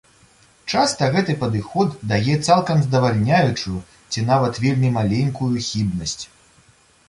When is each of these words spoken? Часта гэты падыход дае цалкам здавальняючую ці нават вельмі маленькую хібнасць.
Часта 0.71 1.09
гэты 1.15 1.35
падыход 1.43 1.91
дае 2.13 2.35
цалкам 2.49 2.81
здавальняючую 2.87 3.77
ці 4.11 4.27
нават 4.33 4.53
вельмі 4.67 4.89
маленькую 4.99 5.55
хібнасць. 5.71 6.23